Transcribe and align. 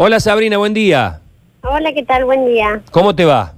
Hola 0.00 0.20
Sabrina, 0.20 0.58
buen 0.58 0.74
día. 0.74 1.18
Hola, 1.62 1.92
¿qué 1.92 2.04
tal? 2.04 2.24
Buen 2.24 2.46
día. 2.46 2.82
¿Cómo 2.92 3.16
te 3.16 3.24
va? 3.24 3.54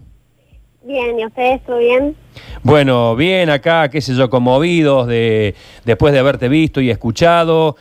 Bien, 0.82 1.20
¿y 1.20 1.26
ustedes? 1.26 1.62
¿Todo 1.66 1.76
bien? 1.76 2.16
Bueno, 2.62 3.14
bien 3.14 3.50
acá, 3.50 3.90
qué 3.90 4.00
sé 4.00 4.14
yo, 4.14 4.30
conmovidos 4.30 5.06
de, 5.06 5.54
después 5.84 6.14
de 6.14 6.18
haberte 6.18 6.48
visto 6.48 6.80
y 6.80 6.88
escuchado 6.88 7.76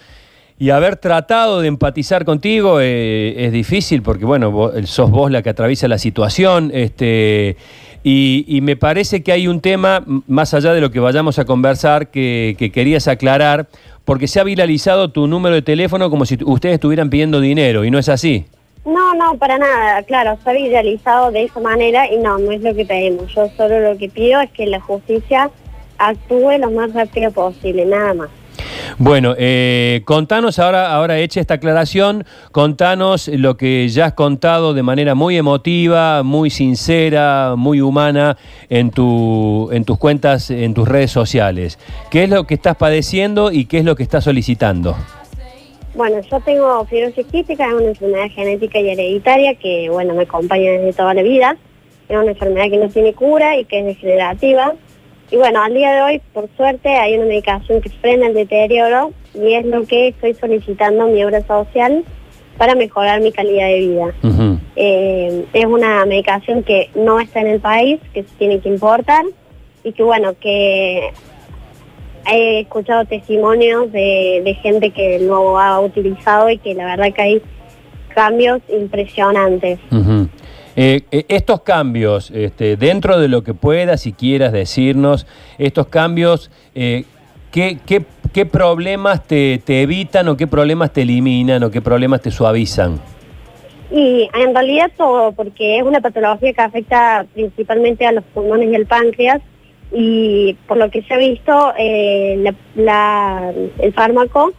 y 0.58 0.72
haber 0.72 0.98
tratado 0.98 1.62
de 1.62 1.70
empatizar 1.70 2.26
contigo 2.26 2.82
eh, 2.82 3.46
es 3.46 3.54
difícil 3.54 4.02
porque, 4.02 4.26
bueno, 4.26 4.52
vos- 4.52 4.74
sos 4.90 5.10
vos 5.10 5.32
la 5.32 5.42
que 5.42 5.52
atraviesa 5.52 5.88
la 5.88 5.98
situación. 5.98 6.70
Este, 6.74 7.56
y, 8.04 8.44
y 8.46 8.60
me 8.60 8.76
parece 8.76 9.24
que 9.24 9.32
hay 9.32 9.48
un 9.48 9.62
tema, 9.62 10.04
más 10.28 10.54
allá 10.54 10.74
de 10.74 10.82
lo 10.82 10.92
que 10.92 11.00
vayamos 11.00 11.40
a 11.40 11.46
conversar, 11.46 12.10
que, 12.10 12.58
que 12.60 12.74
querías 12.74 13.08
aclarar, 13.08 13.68
porque 14.10 14.28
se 14.28 14.40
ha 14.40 14.44
viralizado 14.44 15.12
tu 15.12 15.28
número 15.28 15.54
de 15.54 15.62
teléfono 15.62 16.10
como 16.10 16.26
si 16.26 16.36
ustedes 16.44 16.74
estuvieran 16.74 17.12
pidiendo 17.12 17.40
dinero 17.40 17.86
y 17.86 17.92
no 17.92 18.00
es 18.00 18.10
así. 18.10 18.44
No, 18.84 19.14
no, 19.14 19.38
para 19.38 19.60
nada. 19.60 20.02
Claro, 20.02 20.32
está 20.32 20.52
viralizado 20.52 21.30
de 21.30 21.44
esa 21.44 21.60
manera 21.60 22.12
y 22.12 22.18
no, 22.18 22.40
no 22.40 22.52
es 22.52 22.60
lo 22.64 22.74
que 22.74 22.86
pedimos. 22.86 23.32
Yo 23.36 23.48
solo 23.56 23.80
lo 23.80 23.96
que 24.00 24.10
pido 24.10 24.42
es 24.42 24.50
que 24.50 24.66
la 24.66 24.80
justicia 24.80 25.52
actúe 26.00 26.58
lo 26.58 26.72
más 26.72 26.92
rápido 26.92 27.30
posible, 27.30 27.86
nada 27.86 28.16
más. 28.16 28.30
Bueno, 29.02 29.34
eh, 29.38 30.02
contanos 30.04 30.60
ahora, 30.60 30.94
ahora 30.94 31.20
hecha 31.20 31.40
esta 31.40 31.54
aclaración, 31.54 32.26
contanos 32.52 33.30
lo 33.30 33.56
que 33.56 33.88
ya 33.88 34.08
has 34.08 34.14
contado 34.14 34.74
de 34.74 34.84
manera 34.84 35.16
muy 35.16 35.38
emotiva, 35.38 36.22
muy 36.22 36.50
sincera, 36.50 37.54
muy 37.56 37.80
humana 37.80 38.36
en, 38.70 38.92
tu, 38.92 39.70
en 39.72 39.86
tus 39.86 39.98
cuentas, 39.98 40.52
en 40.52 40.74
tus 40.74 40.86
redes 40.86 41.12
sociales. 41.12 41.80
¿Qué 42.12 42.26
es 42.26 42.30
lo 42.30 42.44
que 42.44 42.56
estás 42.56 42.76
padeciendo 42.76 43.54
y 43.54 43.68
qué 43.68 43.78
es 43.78 43.86
lo 43.86 43.96
que 43.96 44.04
estás 44.04 44.26
solicitando? 44.26 44.98
Bueno, 45.96 46.20
yo 46.20 46.40
tengo 46.42 46.86
fibrosis 46.86 47.26
quística, 47.28 47.68
es 47.68 47.74
una 47.74 47.88
enfermedad 47.88 48.28
genética 48.32 48.80
y 48.82 48.90
hereditaria 48.90 49.56
que, 49.56 49.90
bueno, 49.90 50.14
me 50.14 50.24
acompaña 50.24 50.72
desde 50.72 50.92
toda 50.92 51.14
la 51.14 51.24
vida. 51.24 51.56
Es 52.10 52.18
una 52.18 52.32
enfermedad 52.32 52.70
que 52.70 52.78
no 52.78 52.90
tiene 52.90 53.14
cura 53.14 53.56
y 53.56 53.64
que 53.64 53.80
es 53.80 53.86
degenerativa. 53.86 54.74
Y 55.32 55.38
bueno, 55.38 55.62
al 55.62 55.74
día 55.74 55.92
de 55.92 56.02
hoy, 56.02 56.22
por 56.34 56.50
suerte, 56.58 56.90
hay 56.90 57.16
una 57.16 57.26
medicación 57.26 57.82
que 57.82 57.90
frena 57.90 58.28
el 58.28 58.34
deterioro 58.34 59.12
y 59.34 59.54
es 59.54 59.66
lo 59.66 59.86
que 59.86 60.10
estoy 60.10 60.34
solicitando 60.34 61.08
en 61.08 61.14
mi 61.14 61.24
obra 61.24 61.46
social 61.46 62.04
para 62.58 62.76
mejorar 62.76 63.22
mi 63.22 63.32
calidad 63.32 63.68
de 63.68 63.80
vida. 63.80 64.14
Eh, 64.76 65.46
es 65.54 65.66
una 65.66 66.06
medicación 66.06 66.64
que 66.64 66.90
no 66.96 67.20
está 67.20 67.42
en 67.42 67.48
el 67.48 67.60
país, 67.60 68.00
que 68.14 68.24
se 68.24 68.36
tiene 68.38 68.60
que 68.60 68.70
importar 68.70 69.24
y 69.84 69.94
que 69.94 70.04
bueno, 70.04 70.34
que 70.40 71.12
he 72.32 72.60
escuchado 72.62 73.06
testimonios 73.06 73.92
de, 73.92 74.42
de 74.44 74.54
gente 74.56 74.92
que 74.92 75.20
lo 75.20 75.60
ha 75.60 75.80
utilizado 75.80 76.50
y 76.50 76.58
que 76.58 76.74
la 76.74 76.86
verdad 76.86 77.14
que 77.14 77.22
hay 77.22 77.42
cambios 78.10 78.62
impresionantes. 78.68 79.80
Eh, 80.82 81.26
estos 81.28 81.62
cambios, 81.64 82.32
este, 82.32 82.78
dentro 82.78 83.20
de 83.20 83.28
lo 83.28 83.44
que 83.44 83.54
puedas 83.54 84.08
y 84.08 84.14
quieras 84.14 84.54
decirnos, 84.54 85.28
estos 85.58 85.88
cambios, 85.88 86.50
eh, 86.74 87.04
¿qué, 87.52 87.80
qué, 87.86 88.06
qué 88.32 88.46
problemas 88.46 89.28
te, 89.28 89.62
te 89.66 89.82
evitan 89.82 90.30
o 90.30 90.38
qué 90.38 90.48
problemas 90.48 90.94
te 90.94 91.02
eliminan 91.02 91.64
o 91.64 91.70
qué 91.70 91.82
problemas 91.82 92.22
te 92.22 92.32
suavizan? 92.32 92.98
Y 93.92 94.30
en 94.34 94.56
realidad 94.56 94.90
todo, 94.96 95.34
porque 95.34 95.80
es 95.80 95.84
una 95.84 96.00
patología 96.00 96.54
que 96.54 96.62
afecta 96.62 97.26
principalmente 97.34 98.06
a 98.06 98.14
los 98.14 98.24
pulmones 98.24 98.72
y 98.72 98.76
al 98.76 98.86
páncreas 98.86 99.42
y 99.92 100.56
por 100.66 100.78
lo 100.78 100.90
que 100.90 101.02
se 101.02 101.14
ha 101.14 101.18
visto, 101.18 101.74
eh, 101.78 102.54
el 102.76 103.94
fármaco 103.94 104.54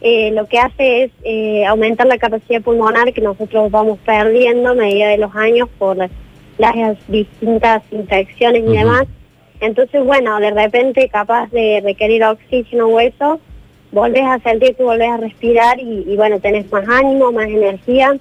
eh, 0.00 0.30
lo 0.32 0.46
que 0.46 0.58
hace 0.58 1.04
es 1.04 1.10
eh, 1.24 1.64
aumentar 1.66 2.06
la 2.06 2.18
capacidad 2.18 2.62
pulmonar 2.62 3.12
que 3.12 3.20
nosotros 3.20 3.70
vamos 3.70 3.98
perdiendo 4.04 4.70
a 4.70 4.74
medida 4.74 5.08
de 5.08 5.18
los 5.18 5.34
años 5.34 5.68
por 5.78 5.96
las, 5.96 6.10
las 6.58 6.96
distintas 7.08 7.82
infecciones 7.90 8.62
y 8.66 8.76
demás. 8.76 9.04
Entonces, 9.60 10.04
bueno, 10.04 10.38
de 10.38 10.50
repente 10.50 11.08
capaz 11.08 11.50
de 11.50 11.80
requerir 11.82 12.24
oxígeno 12.24 12.88
o 12.88 13.00
eso, 13.00 13.40
volvés 13.90 14.24
a 14.24 14.38
sentir 14.40 14.76
que 14.76 14.82
volvés 14.82 15.08
a 15.08 15.16
respirar 15.16 15.80
y, 15.80 16.04
y 16.06 16.16
bueno, 16.16 16.40
tenés 16.40 16.70
más 16.70 16.86
ánimo, 16.88 17.32
más 17.32 17.48
energía, 17.48 18.16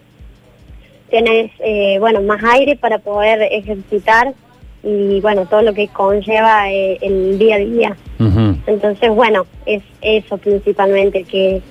tenés, 1.09 1.51
eh, 1.59 1.97
bueno, 1.99 2.21
más 2.21 2.43
aire 2.43 2.77
para 2.77 2.99
poder 2.99 3.41
ejercitar 3.51 4.33
y 4.85 5.19
bueno, 5.19 5.45
todo 5.47 5.63
lo 5.63 5.73
que 5.73 5.87
conlleva 5.87 6.71
eh, 6.71 6.97
el 7.01 7.37
día 7.39 7.55
a 7.55 7.59
día. 7.59 7.97
Entonces, 8.67 9.09
bueno, 9.09 9.45
es 9.65 9.81
eso 10.01 10.37
principalmente, 10.37 11.23
que, 11.23 11.61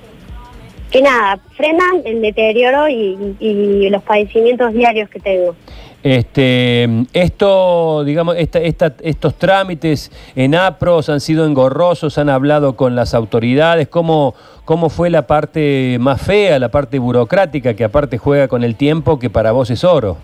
que 0.91 1.01
nada, 1.01 1.39
frenan 1.57 2.03
el 2.05 2.21
deterioro 2.21 2.89
y 2.89 3.89
los 3.89 4.03
padecimientos 4.03 4.73
diarios 4.75 5.09
que 5.09 5.21
tengo. 5.21 5.55
Este, 6.03 6.87
esto, 7.15 8.05
digamos, 8.05 8.37
esta- 8.37 8.61
esta- 8.61 8.95
estos 9.01 9.37
trámites 9.37 10.13
en 10.37 10.55
APROS 10.55 11.09
han 11.09 11.21
sido 11.21 11.47
engorrosos, 11.47 12.19
han 12.19 12.29
hablado 12.29 12.77
con 12.77 12.95
las 12.95 13.15
autoridades. 13.15 13.89
¿Cómo, 13.89 14.35
¿Cómo 14.67 14.91
fue 14.91 15.09
la 15.09 15.27
parte 15.27 15.97
más 16.01 16.21
fea, 16.21 16.59
la 16.59 16.69
parte 16.69 16.99
burocrática, 16.99 17.73
que 17.75 17.85
aparte 17.85 18.19
juega 18.19 18.49
con 18.49 18.65
el 18.65 18.75
tiempo, 18.77 19.19
que 19.19 19.31
para 19.31 19.53
vos 19.53 19.71
es 19.71 19.83
oro? 19.83 20.19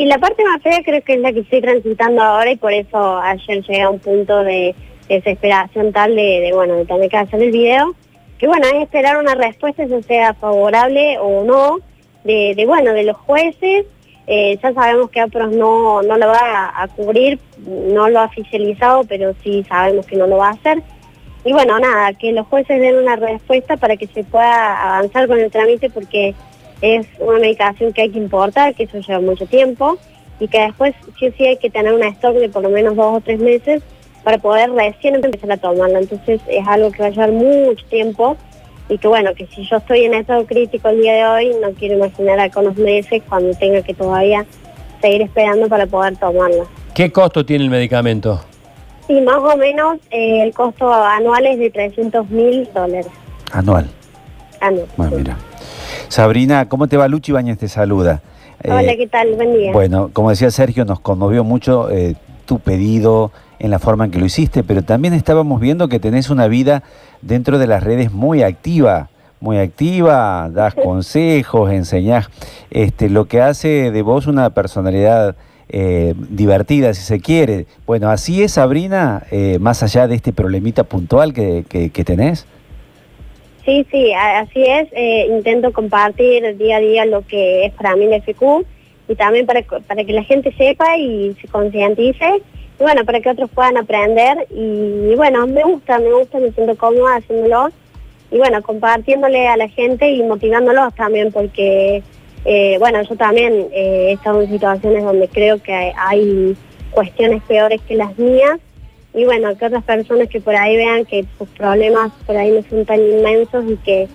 Y 0.00 0.06
la 0.06 0.16
parte 0.16 0.42
más 0.44 0.62
fea 0.62 0.80
creo 0.82 1.02
que 1.02 1.12
es 1.12 1.20
la 1.20 1.30
que 1.30 1.40
estoy 1.40 1.60
transitando 1.60 2.22
ahora 2.22 2.50
y 2.50 2.56
por 2.56 2.72
eso 2.72 3.18
ayer 3.18 3.62
llegué 3.62 3.82
a 3.82 3.90
un 3.90 3.98
punto 3.98 4.42
de 4.42 4.74
desesperación 5.06 5.92
tal 5.92 6.16
de, 6.16 6.50
bueno, 6.54 6.76
de 6.76 6.86
tener 6.86 7.10
que 7.10 7.18
hacer 7.18 7.42
el 7.42 7.50
video, 7.50 7.94
que 8.38 8.46
bueno, 8.46 8.66
es 8.68 8.84
esperar 8.84 9.18
una 9.18 9.34
respuesta, 9.34 9.84
ya 9.84 10.00
sea 10.00 10.32
favorable 10.32 11.18
o 11.18 11.44
no, 11.44 11.80
de, 12.24 12.54
de 12.56 12.64
bueno, 12.64 12.94
de 12.94 13.04
los 13.04 13.18
jueces. 13.18 13.84
Eh, 14.26 14.58
ya 14.62 14.72
sabemos 14.72 15.10
que 15.10 15.20
APROS 15.20 15.52
no, 15.52 16.00
no 16.00 16.16
lo 16.16 16.28
va 16.28 16.40
a, 16.40 16.82
a 16.82 16.88
cubrir, 16.88 17.38
no 17.58 18.08
lo 18.08 18.20
ha 18.20 18.24
oficializado, 18.24 19.04
pero 19.04 19.34
sí 19.44 19.66
sabemos 19.68 20.06
que 20.06 20.16
no 20.16 20.26
lo 20.26 20.38
va 20.38 20.48
a 20.48 20.52
hacer. 20.52 20.82
Y 21.44 21.52
bueno, 21.52 21.78
nada, 21.78 22.14
que 22.14 22.32
los 22.32 22.46
jueces 22.46 22.80
den 22.80 22.96
una 22.96 23.16
respuesta 23.16 23.76
para 23.76 23.98
que 23.98 24.06
se 24.06 24.24
pueda 24.24 24.96
avanzar 24.96 25.28
con 25.28 25.38
el 25.38 25.50
trámite 25.50 25.90
porque 25.90 26.34
es 26.82 27.06
una 27.18 27.38
medicación 27.38 27.92
que 27.92 28.02
hay 28.02 28.10
que 28.10 28.18
importar, 28.18 28.74
que 28.74 28.84
eso 28.84 28.98
lleva 28.98 29.20
mucho 29.20 29.46
tiempo 29.46 29.98
y 30.38 30.48
que 30.48 30.60
después 30.60 30.94
sí 31.18 31.28
o 31.28 31.32
sí 31.32 31.46
hay 31.46 31.56
que 31.58 31.70
tener 31.70 31.92
una 31.92 32.08
stock 32.08 32.34
de 32.34 32.48
por 32.48 32.62
lo 32.62 32.70
menos 32.70 32.96
dos 32.96 33.18
o 33.18 33.20
tres 33.20 33.38
meses 33.38 33.82
para 34.24 34.38
poder 34.38 34.70
recién 34.72 35.14
empezar 35.14 35.52
a 35.52 35.56
tomarla. 35.56 36.00
Entonces 36.00 36.40
es 36.48 36.66
algo 36.66 36.90
que 36.90 37.02
va 37.02 37.08
a 37.08 37.10
llevar 37.10 37.32
mucho 37.32 37.84
tiempo 37.86 38.36
y 38.88 38.98
que 38.98 39.06
bueno, 39.06 39.34
que 39.34 39.46
si 39.46 39.64
yo 39.68 39.76
estoy 39.76 40.04
en 40.04 40.14
estado 40.14 40.44
crítico 40.46 40.88
el 40.88 41.00
día 41.00 41.14
de 41.14 41.26
hoy, 41.26 41.56
no 41.60 41.70
quiero 41.72 41.96
imaginar 41.96 42.40
acá 42.40 42.60
unos 42.60 42.76
meses 42.76 43.22
cuando 43.28 43.54
tenga 43.54 43.82
que 43.82 43.94
todavía 43.94 44.44
seguir 45.00 45.22
esperando 45.22 45.68
para 45.68 45.86
poder 45.86 46.16
tomarla. 46.16 46.64
¿Qué 46.94 47.12
costo 47.12 47.44
tiene 47.44 47.64
el 47.64 47.70
medicamento? 47.70 48.40
Y 49.08 49.20
más 49.20 49.38
o 49.38 49.56
menos 49.56 49.98
eh, 50.10 50.42
el 50.42 50.52
costo 50.54 50.92
anual 50.92 51.46
es 51.46 51.58
de 51.58 51.70
300 51.70 52.28
mil 52.30 52.68
dólares. 52.74 53.08
Anual. 53.52 53.88
anual. 54.60 54.86
Bueno, 54.96 55.16
mira. 55.16 55.36
Sabrina, 56.20 56.68
¿cómo 56.68 56.88
te 56.88 56.96
va? 56.96 57.06
Luchi 57.06 57.30
Bañez 57.30 57.56
te 57.58 57.68
saluda. 57.68 58.20
Hola, 58.64 58.82
Eh, 58.92 58.96
¿qué 58.98 59.06
tal? 59.06 59.32
Buen 59.36 59.54
día. 59.56 59.72
Bueno, 59.72 60.10
como 60.12 60.30
decía 60.30 60.50
Sergio, 60.50 60.84
nos 60.84 60.98
conmovió 60.98 61.44
mucho 61.44 61.88
eh, 61.88 62.16
tu 62.46 62.58
pedido 62.58 63.30
en 63.60 63.70
la 63.70 63.78
forma 63.78 64.06
en 64.06 64.10
que 64.10 64.18
lo 64.18 64.26
hiciste, 64.26 64.64
pero 64.64 64.82
también 64.82 65.14
estábamos 65.14 65.60
viendo 65.60 65.88
que 65.88 66.00
tenés 66.00 66.28
una 66.28 66.48
vida 66.48 66.82
dentro 67.22 67.60
de 67.60 67.68
las 67.68 67.84
redes 67.84 68.10
muy 68.10 68.42
activa, 68.42 69.08
muy 69.38 69.58
activa, 69.58 70.50
das 70.52 70.74
consejos, 70.82 71.70
enseñás, 71.70 72.28
este, 72.72 73.08
lo 73.08 73.26
que 73.26 73.40
hace 73.40 73.92
de 73.92 74.02
vos 74.02 74.26
una 74.26 74.50
personalidad 74.50 75.36
eh, 75.68 76.14
divertida, 76.30 76.92
si 76.92 77.02
se 77.02 77.20
quiere. 77.20 77.66
Bueno, 77.86 78.10
así 78.10 78.42
es, 78.42 78.54
Sabrina, 78.54 79.22
eh, 79.30 79.58
más 79.60 79.84
allá 79.84 80.08
de 80.08 80.16
este 80.16 80.32
problemita 80.32 80.82
puntual 80.82 81.32
que, 81.32 81.64
que- 81.68 81.90
que 81.90 82.04
tenés. 82.04 82.46
Sí, 83.70 83.86
sí, 83.88 84.12
así 84.12 84.64
es. 84.64 84.88
Eh, 84.90 85.28
intento 85.30 85.72
compartir 85.72 86.56
día 86.56 86.78
a 86.78 86.80
día 86.80 87.04
lo 87.06 87.24
que 87.24 87.66
es 87.66 87.72
para 87.74 87.94
mí 87.94 88.06
el 88.06 88.20
FQ 88.20 88.66
y 89.06 89.14
también 89.14 89.46
para, 89.46 89.62
para 89.62 90.02
que 90.02 90.12
la 90.12 90.24
gente 90.24 90.52
sepa 90.58 90.96
y 90.96 91.36
se 91.40 91.46
concientice. 91.46 92.42
Y 92.80 92.82
bueno, 92.82 93.04
para 93.04 93.20
que 93.20 93.30
otros 93.30 93.48
puedan 93.54 93.76
aprender. 93.76 94.48
Y, 94.50 95.14
bueno, 95.14 95.46
me 95.46 95.62
gusta, 95.62 96.00
me 96.00 96.12
gusta, 96.12 96.40
me 96.40 96.50
siento 96.50 96.74
cómoda 96.76 97.18
haciéndolo. 97.18 97.68
Y 98.32 98.38
bueno, 98.38 98.60
compartiéndole 98.60 99.46
a 99.46 99.56
la 99.56 99.68
gente 99.68 100.10
y 100.10 100.20
motivándolos 100.24 100.92
también 100.96 101.30
porque, 101.30 102.02
eh, 102.44 102.76
bueno, 102.80 103.02
yo 103.02 103.14
también 103.14 103.68
eh, 103.72 104.08
he 104.08 104.12
estado 104.14 104.42
en 104.42 104.50
situaciones 104.50 105.04
donde 105.04 105.28
creo 105.28 105.62
que 105.62 105.92
hay 105.96 106.56
cuestiones 106.90 107.40
peores 107.44 107.80
que 107.82 107.94
las 107.94 108.18
mías 108.18 108.58
y 109.12 109.24
bueno, 109.24 109.56
que 109.56 109.66
otras 109.66 109.84
personas 109.84 110.28
que 110.28 110.40
por 110.40 110.54
ahí 110.54 110.76
vean 110.76 111.04
que 111.04 111.24
sus 111.36 111.48
problemas 111.48 112.12
por 112.26 112.36
ahí 112.36 112.50
no 112.52 112.62
son 112.68 112.84
tan 112.84 113.00
inmensos 113.00 113.64
y 113.68 113.76
que, 113.78 114.08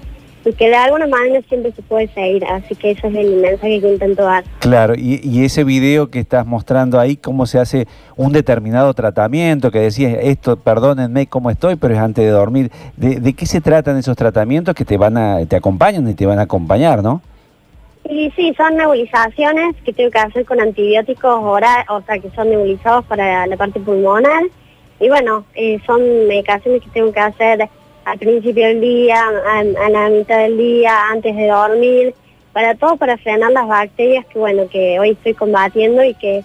y 0.45 0.53
que 0.53 0.69
de 0.69 0.75
alguna 0.75 1.07
manera 1.07 1.41
siempre 1.49 1.71
se 1.73 1.81
puede 1.81 2.07
seguir, 2.09 2.45
así 2.45 2.75
que 2.75 2.91
ese 2.91 3.07
es 3.07 3.15
el 3.15 3.35
mensaje 3.37 3.81
que 3.81 3.93
intento 3.93 4.23
dar. 4.23 4.43
Claro, 4.59 4.93
y, 4.95 5.19
y 5.23 5.43
ese 5.43 5.63
video 5.63 6.09
que 6.09 6.19
estás 6.19 6.45
mostrando 6.45 6.99
ahí, 6.99 7.17
cómo 7.17 7.45
se 7.45 7.59
hace 7.59 7.87
un 8.15 8.31
determinado 8.31 8.93
tratamiento, 8.93 9.69
que 9.69 9.79
decías, 9.79 10.17
esto, 10.21 10.55
perdónenme 10.55 11.27
cómo 11.27 11.49
estoy, 11.49 11.75
pero 11.75 11.93
es 11.93 11.99
antes 11.99 12.23
de 12.23 12.31
dormir. 12.31 12.71
¿De, 12.95 13.19
de 13.19 13.33
qué 13.33 13.45
se 13.45 13.59
tratan 13.59 13.97
esos 13.97 14.15
tratamientos 14.15 14.75
que 14.75 14.85
te 14.85 14.97
van 14.97 15.17
a, 15.17 15.45
te 15.45 15.57
acompañan 15.57 16.07
y 16.07 16.13
te 16.13 16.25
van 16.25 16.39
a 16.39 16.43
acompañar, 16.43 17.03
no? 17.03 17.21
Y 18.07 18.31
sí, 18.35 18.53
son 18.55 18.77
nebulizaciones 18.77 19.75
que 19.83 19.91
tengo 19.91 20.11
que 20.11 20.19
hacer 20.19 20.45
con 20.45 20.61
antibióticos 20.61 21.39
orales, 21.41 21.89
o 21.89 22.01
sea, 22.03 22.19
que 22.19 22.29
son 22.31 22.51
nebulizados 22.51 23.03
para 23.05 23.47
la 23.47 23.57
parte 23.57 23.79
pulmonar. 23.79 24.43
Y 24.99 25.09
bueno, 25.09 25.45
eh, 25.55 25.79
son 25.85 26.27
medicaciones 26.27 26.81
que 26.81 26.89
tengo 26.89 27.11
que 27.11 27.19
hacer 27.19 27.69
al 28.05 28.17
principio 28.19 28.67
del 28.67 28.81
día, 28.81 29.17
a, 29.17 29.59
a, 29.59 29.89
la 29.89 30.09
mitad 30.09 30.37
del 30.37 30.57
día, 30.57 31.09
antes 31.11 31.35
de 31.35 31.47
dormir, 31.47 32.13
para 32.53 32.75
todo 32.75 32.95
para 32.95 33.17
frenar 33.17 33.51
las 33.51 33.67
bacterias 33.67 34.25
que 34.27 34.39
bueno, 34.39 34.69
que 34.69 34.99
hoy 34.99 35.11
estoy 35.11 35.33
combatiendo 35.33 36.03
y 36.03 36.13
que 36.13 36.43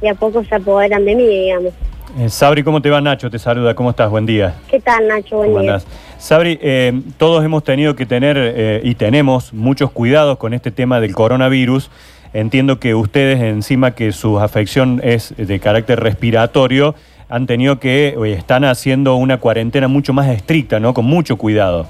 de 0.00 0.08
a 0.08 0.14
poco 0.14 0.42
se 0.44 0.54
apoderan 0.54 1.04
de 1.04 1.14
mí, 1.14 1.26
digamos. 1.26 1.74
Eh, 2.18 2.28
Sabri, 2.28 2.62
¿cómo 2.64 2.82
te 2.82 2.90
va 2.90 3.00
Nacho? 3.00 3.30
Te 3.30 3.38
saluda, 3.38 3.74
¿cómo 3.74 3.90
estás? 3.90 4.10
Buen 4.10 4.26
día. 4.26 4.54
¿Qué 4.68 4.80
tal 4.80 5.06
Nacho? 5.06 5.36
Buen 5.36 5.50
¿Cómo 5.50 5.62
día. 5.62 5.74
andás? 5.74 5.86
Sabri, 6.18 6.58
eh, 6.60 6.92
todos 7.18 7.44
hemos 7.44 7.62
tenido 7.62 7.94
que 7.94 8.04
tener 8.04 8.36
eh, 8.38 8.80
y 8.82 8.94
tenemos 8.96 9.52
muchos 9.52 9.90
cuidados 9.90 10.36
con 10.38 10.52
este 10.52 10.70
tema 10.70 11.00
del 11.00 11.14
coronavirus. 11.14 11.90
Entiendo 12.32 12.80
que 12.80 12.94
ustedes, 12.94 13.40
encima 13.40 13.92
que 13.94 14.12
su 14.12 14.40
afección 14.40 15.00
es 15.04 15.34
de 15.36 15.60
carácter 15.60 16.00
respiratorio, 16.00 16.94
han 17.30 17.46
tenido 17.46 17.78
que, 17.78 18.14
o 18.18 18.24
están 18.24 18.64
haciendo 18.64 19.14
una 19.14 19.38
cuarentena 19.38 19.88
mucho 19.88 20.12
más 20.12 20.28
estricta, 20.28 20.80
¿no? 20.80 20.92
Con 20.92 21.06
mucho 21.06 21.36
cuidado. 21.36 21.86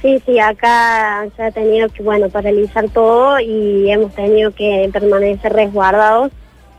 Sí, 0.00 0.20
sí, 0.26 0.38
acá 0.38 1.26
se 1.36 1.42
ha 1.42 1.50
tenido 1.50 1.88
que, 1.90 2.02
bueno, 2.02 2.28
paralizar 2.28 2.88
todo 2.88 3.38
y 3.40 3.90
hemos 3.90 4.14
tenido 4.14 4.50
que 4.50 4.88
permanecer 4.92 5.52
resguardados 5.52 6.32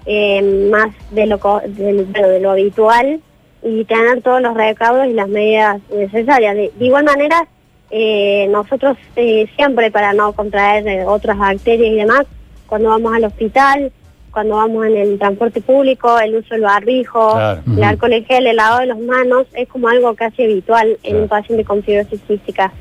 eh, 0.05 0.69
más 0.71 0.89
de 1.11 1.25
lo, 1.27 1.39
de, 1.65 2.05
de 2.05 2.39
lo 2.39 2.51
habitual 2.51 3.19
y 3.63 3.83
tener 3.85 4.21
todos 4.21 4.41
los 4.41 4.55
recaudos 4.55 5.07
y 5.07 5.13
las 5.13 5.27
medidas 5.27 5.81
necesarias. 5.91 6.55
De, 6.55 6.71
de 6.75 6.85
igual 6.85 7.03
manera, 7.03 7.47
eh, 7.89 8.47
nosotros 8.49 8.97
eh, 9.15 9.47
siempre 9.55 9.89
para 9.91 10.13
no 10.13 10.33
contraer 10.33 10.87
eh, 10.87 11.05
otras 11.05 11.37
bacterias 11.37 11.91
y 11.91 11.95
demás, 11.95 12.25
cuando 12.67 12.89
vamos 12.89 13.13
al 13.15 13.25
hospital, 13.25 13.91
cuando 14.35 14.57
vamos 14.57 14.85
en 14.85 14.97
el 14.97 15.17
transporte 15.17 15.61
público, 15.61 16.19
el 16.19 16.35
uso 16.35 16.55
del 16.55 16.63
barbijo, 16.63 17.31
Claro. 17.35 17.61
el 17.65 17.83
alcohol 17.85 18.11
en 18.13 18.25
gel, 18.25 18.47
el 18.47 18.57
lavado 18.57 18.81
de 18.81 18.87
las 18.87 18.99
manos, 18.99 19.47
es 19.53 19.65
como 19.69 19.87
algo 19.87 20.13
casi 20.13 20.43
habitual 20.43 20.97
en 21.03 21.15
un 21.21 21.27
paciente 21.29 21.63
con 21.63 21.81
fibrosis 21.81 22.19
cística. 22.27 22.73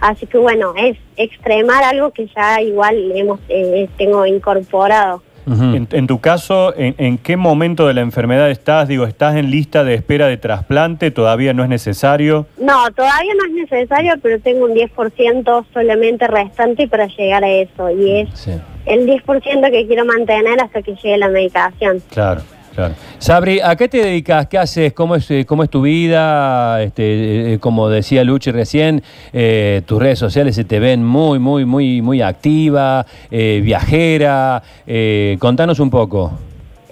Así 0.00 0.26
que 0.26 0.38
bueno, 0.38 0.72
es 0.78 0.96
extremar 1.18 1.84
algo 1.84 2.10
que 2.10 2.26
ya 2.34 2.62
igual 2.62 3.12
hemos 3.14 3.38
eh, 3.50 3.86
tengo 3.98 4.24
incorporado. 4.24 5.22
En, 5.46 5.86
en 5.92 6.06
tu 6.06 6.20
caso, 6.22 6.74
¿en, 6.74 6.94
en 6.96 7.18
qué 7.18 7.36
momento 7.36 7.86
de 7.86 7.92
la 7.92 8.00
enfermedad 8.00 8.48
estás? 8.50 8.88
Digo, 8.88 9.04
¿estás 9.04 9.36
en 9.36 9.50
lista 9.50 9.84
de 9.84 9.92
espera 9.92 10.26
de 10.26 10.38
trasplante? 10.38 11.10
¿Todavía 11.10 11.52
no 11.52 11.62
es 11.62 11.68
necesario? 11.68 12.46
No, 12.58 12.90
todavía 12.96 13.34
no 13.34 13.44
es 13.44 13.52
necesario, 13.70 14.14
pero 14.22 14.40
tengo 14.40 14.64
un 14.64 14.72
10% 14.72 15.66
solamente 15.74 16.26
restante 16.28 16.88
para 16.88 17.08
llegar 17.08 17.44
a 17.44 17.50
eso. 17.50 17.90
Y 17.90 18.20
es 18.20 18.28
Sí. 18.32 18.52
El 18.86 19.06
10% 19.06 19.70
que 19.70 19.86
quiero 19.86 20.04
mantener 20.04 20.60
hasta 20.60 20.82
que 20.82 20.94
llegue 20.94 21.18
la 21.18 21.28
medicación. 21.28 22.02
Claro, 22.10 22.42
claro. 22.74 22.94
Sabri, 23.18 23.60
¿a 23.60 23.76
qué 23.76 23.88
te 23.88 23.98
dedicas? 23.98 24.46
¿Qué 24.48 24.58
haces? 24.58 24.92
¿Cómo 24.92 25.16
es, 25.16 25.30
eh, 25.30 25.44
cómo 25.46 25.62
es 25.64 25.70
tu 25.70 25.82
vida? 25.82 26.82
Este, 26.82 27.54
eh, 27.54 27.58
como 27.58 27.88
decía 27.88 28.24
Luchi 28.24 28.50
recién, 28.50 29.02
eh, 29.32 29.82
tus 29.86 30.00
redes 30.00 30.18
sociales 30.18 30.54
se 30.54 30.64
te 30.64 30.78
ven 30.78 31.04
muy, 31.04 31.38
muy, 31.38 31.64
muy, 31.64 32.02
muy 32.02 32.22
activa, 32.22 33.06
eh, 33.30 33.60
viajera. 33.62 34.62
Eh, 34.86 35.36
contanos 35.38 35.80
un 35.80 35.90
poco. 35.90 36.32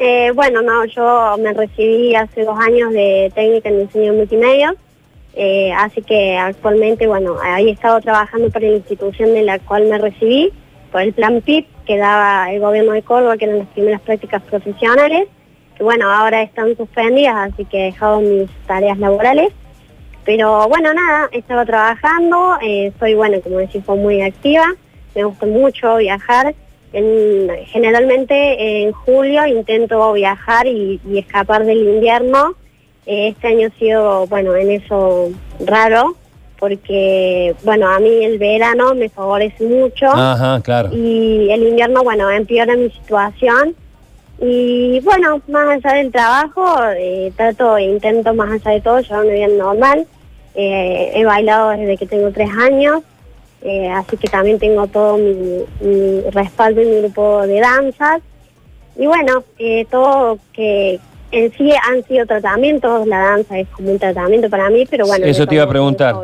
Eh, 0.05 0.33
bueno, 0.35 0.63
no, 0.63 0.85
yo 0.87 1.37
me 1.39 1.53
recibí 1.53 2.13
hace 2.17 2.45
dos 2.45 2.59
años 2.59 2.93
de 2.93 3.31
técnica 3.37 3.69
en 3.69 3.87
diseño 3.87 4.15
multimedia, 4.15 4.75
eh, 5.35 5.73
así 5.73 6.03
que 6.03 6.37
actualmente, 6.37 7.07
bueno, 7.07 7.37
ahí 7.41 7.69
he 7.69 7.71
estado 7.71 8.01
trabajando 8.01 8.51
para 8.51 8.67
la 8.67 8.79
institución 8.79 9.33
de 9.33 9.43
la 9.45 9.61
cual 9.61 9.85
me 9.89 9.99
recibí, 9.99 10.51
por 10.93 11.01
el 11.01 11.13
plan 11.15 11.41
PIP 11.41 11.67
que 11.87 11.97
daba 11.97 12.53
el 12.53 12.61
gobierno 12.61 12.93
de 12.93 13.03
Córdoba, 13.03 13.37
que 13.37 13.47
eran 13.47 13.59
las 13.61 13.69
primeras 13.69 14.01
prácticas 14.03 14.43
profesionales, 14.43 15.27
que 15.77 15.83
bueno, 15.83 16.09
ahora 16.13 16.43
están 16.43 16.77
suspendidas, 16.77 17.51
así 17.53 17.65
que 17.65 17.81
he 17.81 17.85
dejado 17.87 18.21
mis 18.21 18.49
tareas 18.67 18.99
laborales. 18.99 19.53
Pero 20.25 20.69
bueno, 20.69 20.93
nada, 20.95 21.29
estaba 21.33 21.65
trabajando, 21.65 22.57
eh, 22.63 22.93
soy, 23.01 23.15
bueno, 23.15 23.41
como 23.41 23.57
decís, 23.59 23.83
muy 23.89 24.23
activa, 24.23 24.67
me 25.17 25.25
gusta 25.25 25.47
mucho 25.47 25.97
viajar. 25.97 26.55
En- 26.93 27.49
generalmente 27.67 28.83
en 28.83 28.93
julio 28.93 29.47
intento 29.47 30.13
viajar 30.13 30.67
y, 30.67 31.01
y 31.09 31.19
escapar 31.19 31.65
del 31.65 31.79
invierno. 31.89 32.55
Eh, 33.07 33.29
este 33.29 33.49
año 33.49 33.69
ha 33.69 33.79
sido, 33.79 34.27
bueno, 34.27 34.55
en 34.55 34.71
eso 34.73 35.31
raro, 35.67 36.17
porque, 36.63 37.57
bueno, 37.65 37.89
a 37.89 37.99
mí 37.99 38.25
el 38.25 38.39
verano 38.39 38.95
me 38.95 39.09
favorece 39.09 39.65
mucho 39.65 40.07
Ajá, 40.07 40.61
claro. 40.63 40.91
y 40.93 41.51
el 41.51 41.65
invierno, 41.65 42.05
bueno, 42.05 42.31
empeora 42.31 42.77
mi 42.77 42.89
situación. 42.89 43.75
Y 44.41 45.01
bueno, 45.01 45.41
más 45.49 45.85
allá 45.85 45.97
del 45.97 46.13
trabajo, 46.13 46.65
eh, 46.97 47.33
trato 47.37 47.77
e 47.79 47.87
intento 47.87 48.33
más 48.33 48.49
allá 48.49 48.71
de 48.71 48.81
todo 48.81 49.01
llevar 49.01 49.25
una 49.25 49.35
vida 49.35 49.49
normal. 49.49 50.07
Eh, 50.55 51.11
he 51.17 51.25
bailado 51.25 51.71
desde 51.71 51.97
que 51.97 52.07
tengo 52.07 52.31
tres 52.31 52.51
años, 52.57 53.03
eh, 53.63 53.91
así 53.91 54.17
que 54.17 54.29
también 54.29 54.61
tengo 54.61 54.87
todo 54.87 55.17
mi, 55.19 55.65
mi 55.81 56.21
respaldo 56.31 56.81
en 56.81 56.91
mi 56.91 57.01
grupo 57.01 57.45
de 57.45 57.59
danzas. 57.59 58.23
Y 58.97 59.07
bueno, 59.07 59.43
todo 59.91 60.39
que 60.53 61.01
en 61.33 61.51
sí 61.53 61.73
han 61.73 62.05
sido 62.05 62.27
tratamientos, 62.27 63.07
la 63.07 63.19
danza 63.19 63.59
es 63.59 63.67
como 63.69 63.91
un 63.91 63.99
tratamiento 63.99 64.49
para 64.51 64.71
mí, 64.71 64.85
pero 64.89 65.07
bueno. 65.07 65.25
Eso 65.27 65.47
te 65.47 65.55
iba 65.57 65.65
a 65.65 65.69
preguntar. 65.69 66.15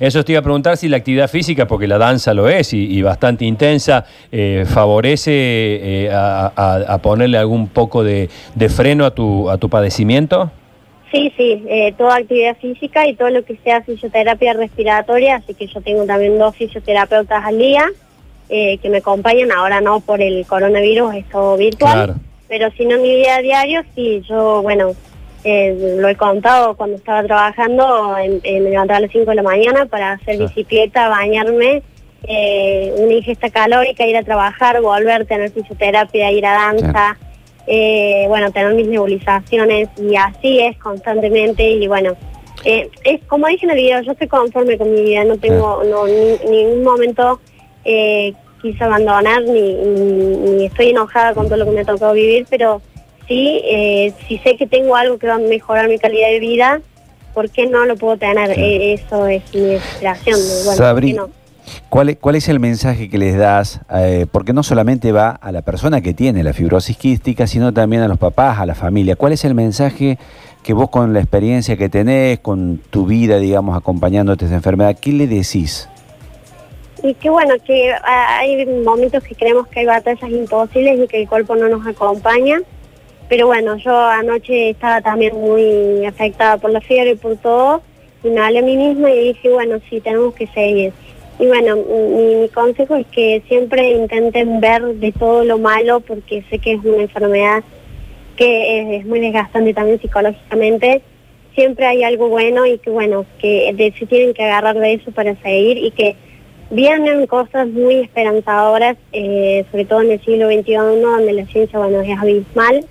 Eso 0.00 0.24
te 0.24 0.32
iba 0.32 0.38
a 0.40 0.42
preguntar 0.42 0.76
si 0.76 0.88
la 0.88 0.96
actividad 0.96 1.28
física, 1.28 1.66
porque 1.66 1.86
la 1.86 1.98
danza 1.98 2.32
lo 2.34 2.48
es 2.48 2.72
y, 2.72 2.86
y 2.96 3.02
bastante 3.02 3.44
intensa, 3.44 4.04
eh, 4.32 4.64
favorece 4.66 5.30
eh, 5.32 6.10
a, 6.12 6.52
a- 6.56 6.94
a 6.94 6.98
ponerle 6.98 7.38
algún 7.38 7.68
poco 7.68 8.02
de, 8.02 8.28
de 8.54 8.68
freno 8.68 9.04
a 9.04 9.10
tu, 9.12 9.48
a 9.50 9.58
tu 9.58 9.68
padecimiento. 9.68 10.50
Sí, 11.12 11.32
sí, 11.36 11.62
eh, 11.68 11.92
toda 11.98 12.16
actividad 12.16 12.56
física 12.56 13.06
y 13.06 13.14
todo 13.14 13.28
lo 13.30 13.44
que 13.44 13.56
sea 13.62 13.82
fisioterapia 13.82 14.54
respiratoria, 14.54 15.36
así 15.36 15.54
que 15.54 15.66
yo 15.66 15.80
tengo 15.82 16.04
también 16.06 16.38
dos 16.38 16.56
fisioterapeutas 16.56 17.44
al 17.44 17.58
día 17.58 17.84
eh, 18.48 18.78
que 18.78 18.88
me 18.88 18.98
acompañan, 18.98 19.52
ahora 19.52 19.80
no 19.82 20.00
por 20.00 20.20
el 20.22 20.46
coronavirus, 20.46 21.14
es 21.16 21.28
todo 21.28 21.56
virtual, 21.58 21.92
Claro. 21.92 22.14
Pero 22.52 22.70
si 22.72 22.84
no 22.84 22.98
mi 22.98 23.16
vida 23.16 23.38
diario, 23.38 23.80
sí, 23.94 24.22
yo, 24.28 24.60
bueno, 24.60 24.92
eh, 25.42 25.96
lo 25.98 26.06
he 26.06 26.16
contado 26.16 26.76
cuando 26.76 26.96
estaba 26.96 27.22
trabajando, 27.22 28.14
en- 28.18 28.42
me 28.44 28.68
levantaba 28.68 28.98
a 28.98 29.00
las 29.00 29.10
5 29.10 29.30
de 29.30 29.36
la 29.36 29.42
mañana 29.42 29.86
para 29.86 30.12
hacer 30.12 30.36
bicicleta, 30.36 31.08
bañarme, 31.08 31.82
eh, 32.28 32.92
una 32.98 33.14
ingesta 33.14 33.48
calórica, 33.48 34.06
ir 34.06 34.18
a 34.18 34.22
trabajar, 34.22 34.82
volver, 34.82 35.24
tener 35.24 35.50
fisioterapia, 35.50 36.30
ir 36.30 36.44
a 36.44 36.52
danza, 36.52 37.16
eh, 37.66 38.26
bueno, 38.28 38.52
tener 38.52 38.74
mis 38.74 38.86
nebulizaciones 38.86 39.88
y 39.98 40.14
así 40.16 40.60
es 40.60 40.76
constantemente 40.76 41.66
y 41.70 41.86
bueno, 41.88 42.12
eh, 42.66 42.90
es 43.04 43.24
como 43.28 43.46
dije 43.46 43.64
en 43.64 43.70
el 43.70 43.76
video, 43.78 44.02
yo 44.02 44.12
estoy 44.12 44.28
conforme 44.28 44.76
con 44.76 44.92
mi 44.94 45.00
vida, 45.04 45.24
no 45.24 45.38
tengo 45.38 45.82
no, 45.84 46.06
ni, 46.06 46.36
ningún 46.50 46.82
momento 46.84 47.40
eh, 47.86 48.34
quise 48.62 48.82
abandonar 48.84 49.42
ni, 49.42 49.74
ni, 49.74 50.36
ni 50.36 50.64
estoy 50.66 50.90
enojada 50.90 51.34
con 51.34 51.46
todo 51.46 51.58
lo 51.58 51.64
que 51.66 51.72
me 51.72 51.80
ha 51.80 51.84
tocado 51.84 52.14
vivir, 52.14 52.46
pero 52.48 52.80
sí, 53.28 53.60
eh, 53.64 54.14
si 54.26 54.38
sé 54.38 54.56
que 54.56 54.66
tengo 54.66 54.96
algo 54.96 55.18
que 55.18 55.26
va 55.26 55.34
a 55.34 55.38
mejorar 55.38 55.88
mi 55.88 55.98
calidad 55.98 56.28
de 56.28 56.38
vida, 56.38 56.80
¿por 57.34 57.50
qué 57.50 57.66
no 57.66 57.84
lo 57.84 57.96
puedo 57.96 58.16
tener? 58.16 58.54
Sí. 58.54 58.60
Eh, 58.60 58.92
eso 58.94 59.26
es 59.26 59.42
mi 59.54 59.60
de, 59.60 59.80
bueno, 60.00 60.76
Sabri, 60.76 61.14
¿por 61.14 61.26
qué 61.26 61.32
no? 61.32 61.42
¿Cuál 61.88 62.08
es, 62.10 62.16
¿Cuál 62.18 62.36
es 62.36 62.48
el 62.48 62.58
mensaje 62.58 63.08
que 63.08 63.18
les 63.18 63.36
das? 63.36 63.80
Eh, 63.94 64.26
porque 64.30 64.52
no 64.52 64.62
solamente 64.62 65.12
va 65.12 65.30
a 65.30 65.52
la 65.52 65.62
persona 65.62 66.00
que 66.00 66.14
tiene 66.14 66.42
la 66.42 66.52
fibrosis 66.52 66.96
quística, 66.96 67.46
sino 67.46 67.72
también 67.72 68.02
a 68.02 68.08
los 68.08 68.18
papás, 68.18 68.58
a 68.58 68.66
la 68.66 68.74
familia. 68.74 69.16
¿Cuál 69.16 69.32
es 69.32 69.44
el 69.44 69.54
mensaje 69.54 70.18
que 70.62 70.72
vos 70.72 70.90
con 70.90 71.12
la 71.12 71.20
experiencia 71.20 71.76
que 71.76 71.88
tenés, 71.88 72.38
con 72.40 72.80
tu 72.90 73.06
vida, 73.06 73.38
digamos, 73.38 73.76
acompañándote 73.76 74.44
a 74.44 74.48
esta 74.48 74.56
enfermedad, 74.56 74.96
qué 75.00 75.12
le 75.12 75.26
decís? 75.26 75.88
Y 77.02 77.14
que 77.14 77.30
bueno, 77.30 77.54
que 77.66 77.92
ah, 77.92 78.38
hay 78.38 78.64
momentos 78.66 79.24
que 79.24 79.34
creemos 79.34 79.66
que 79.68 79.80
hay 79.80 79.86
batallas 79.86 80.30
imposibles 80.30 81.00
y 81.00 81.08
que 81.08 81.22
el 81.22 81.28
cuerpo 81.28 81.56
no 81.56 81.68
nos 81.68 81.86
acompaña. 81.86 82.60
Pero 83.28 83.46
bueno, 83.46 83.76
yo 83.76 83.96
anoche 83.96 84.70
estaba 84.70 85.00
también 85.00 85.34
muy 85.34 86.04
afectada 86.06 86.58
por 86.58 86.70
la 86.70 86.80
fiebre 86.80 87.12
y 87.12 87.16
por 87.16 87.36
todo. 87.38 87.82
Y 88.22 88.28
me 88.28 88.40
hablé 88.40 88.60
a 88.60 88.62
mí 88.62 88.76
misma 88.76 89.10
y 89.10 89.32
dije, 89.32 89.48
bueno, 89.50 89.78
sí, 89.88 90.00
tenemos 90.00 90.34
que 90.34 90.46
seguir. 90.48 90.92
Y 91.38 91.46
bueno, 91.46 91.76
mi, 91.76 92.48
consejo 92.50 92.94
es 92.94 93.06
que 93.08 93.42
siempre 93.48 93.90
intenten 93.90 94.60
ver 94.60 94.82
de 94.82 95.10
todo 95.12 95.44
lo 95.44 95.58
malo 95.58 96.00
porque 96.00 96.44
sé 96.50 96.58
que 96.58 96.74
es 96.74 96.84
una 96.84 97.02
enfermedad 97.02 97.64
que 98.36 98.98
es, 98.98 99.06
muy 99.06 99.18
desgastante 99.18 99.74
también 99.74 100.00
psicológicamente. 100.00 101.02
Siempre 101.54 101.86
hay 101.86 102.04
algo 102.04 102.28
bueno 102.28 102.64
y 102.64 102.78
que 102.78 102.90
bueno, 102.90 103.26
que 103.40 103.74
se 103.98 104.06
tienen 104.06 104.34
que 104.34 104.44
agarrar 104.44 104.78
de 104.78 104.94
eso 104.94 105.10
para 105.10 105.34
seguir 105.42 105.78
y 105.78 105.90
que 105.90 106.16
vienen 106.72 107.26
cosas 107.26 107.68
muy 107.68 107.96
esperanzadoras, 108.00 108.96
eh, 109.12 109.64
sobre 109.70 109.84
todo 109.84 110.02
en 110.02 110.10
el 110.12 110.20
siglo 110.24 110.48
XXI, 110.48 110.72
donde 111.00 111.32
la 111.32 111.46
ciencia, 111.46 111.78
bueno, 111.78 112.00
es 112.00 112.18
abismal. 112.18 112.84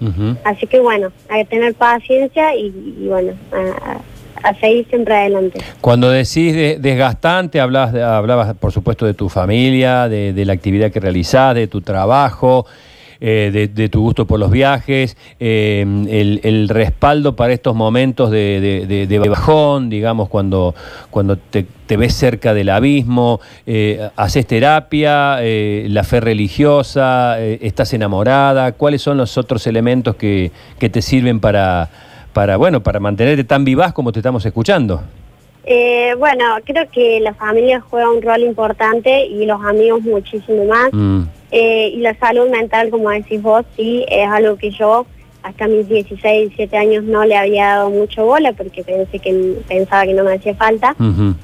Así 0.43 0.67
que 0.67 0.79
bueno, 0.79 1.11
hay 1.29 1.43
que 1.43 1.49
tener 1.49 1.73
paciencia 1.73 2.55
y, 2.55 2.67
y 3.01 3.07
bueno, 3.07 3.33
a, 3.51 4.47
a 4.49 4.55
seguir 4.59 4.87
siempre 4.87 5.15
adelante. 5.15 5.59
Cuando 5.81 6.09
decís 6.09 6.53
de- 6.55 6.77
desgastante, 6.79 7.59
hablabas, 7.59 7.93
de- 7.93 8.03
hablabas 8.03 8.53
por 8.55 8.71
supuesto 8.71 9.05
de 9.05 9.13
tu 9.13 9.29
familia, 9.29 10.07
de, 10.07 10.33
de 10.33 10.45
la 10.45 10.53
actividad 10.53 10.91
que 10.91 10.99
realizás, 10.99 11.55
de 11.55 11.67
tu 11.67 11.81
trabajo, 11.81 12.65
eh, 13.21 13.51
de, 13.53 13.67
de 13.67 13.87
tu 13.87 14.01
gusto 14.01 14.25
por 14.25 14.39
los 14.39 14.51
viajes, 14.51 15.15
eh, 15.39 15.85
el, 16.09 16.41
el 16.43 16.67
respaldo 16.67 17.35
para 17.35 17.53
estos 17.53 17.75
momentos 17.75 18.31
de, 18.31 18.59
de- 19.07 19.19
bajón, 19.29 19.89
digamos, 19.89 20.27
cuando, 20.27 20.73
cuando 21.11 21.37
te, 21.37 21.65
te 21.85 21.95
ves 21.95 22.13
cerca 22.15 22.53
del 22.53 22.69
abismo, 22.69 23.39
eh, 23.67 24.09
haces 24.15 24.45
terapia, 24.47 25.37
eh, 25.41 25.85
la 25.89 26.03
fe 26.03 26.19
religiosa, 26.19 27.39
estás 27.39 27.93
enamorada, 27.93 28.71
¿cuáles 28.73 29.01
son 29.01 29.17
los 29.17 29.37
otros 29.37 29.67
elementos 29.67 30.15
que, 30.15 30.51
que 30.79 30.89
te 30.89 31.01
sirven 31.01 31.39
para, 31.39 31.89
para, 32.33 32.57
bueno, 32.57 32.81
para 32.81 32.99
mantenerte 32.99 33.43
tan 33.43 33.63
vivaz 33.63 33.93
como 33.93 34.11
te 34.11 34.19
estamos 34.19 34.45
escuchando? 34.45 35.01
Eh, 35.63 36.15
bueno, 36.17 36.43
creo 36.65 36.89
que 36.91 37.19
la 37.19 37.35
familia 37.35 37.79
juega 37.81 38.09
un 38.09 38.21
rol 38.21 38.41
importante 38.41 39.25
y 39.27 39.45
los 39.45 39.61
amigos 39.63 40.01
muchísimo 40.01 40.65
más. 40.65 40.89
Mm. 40.91 41.21
Eh, 41.51 41.91
y 41.93 41.97
la 41.97 42.15
salud 42.15 42.49
mental, 42.49 42.89
como 42.89 43.09
decís 43.09 43.41
vos, 43.41 43.65
sí, 43.75 44.05
es 44.07 44.27
algo 44.27 44.55
que 44.55 44.71
yo 44.71 45.05
hasta 45.43 45.67
mis 45.67 45.87
16, 45.89 46.49
17 46.49 46.77
años 46.77 47.03
no 47.03 47.25
le 47.25 47.35
había 47.35 47.67
dado 47.67 47.89
mucho 47.89 48.25
bola 48.25 48.53
porque 48.53 48.83
pensé 48.83 49.19
que 49.19 49.55
pensaba 49.67 50.05
que 50.05 50.13
no 50.13 50.23
me 50.23 50.35
hacía 50.35 50.55
falta. 50.55 50.95